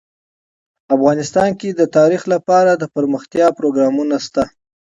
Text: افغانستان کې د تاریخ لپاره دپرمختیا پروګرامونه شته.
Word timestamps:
افغانستان 0.95 1.49
کې 1.59 1.69
د 1.71 1.81
تاریخ 1.97 2.21
لپاره 2.33 2.71
دپرمختیا 2.83 3.47
پروګرامونه 3.57 4.15
شته. 4.25 4.43